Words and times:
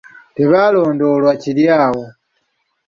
Tebalondoolwa 0.35 1.31
kiri 1.41 1.65
awo. 1.85 2.05